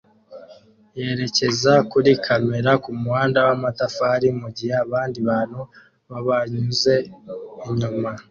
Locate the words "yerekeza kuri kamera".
0.99-2.71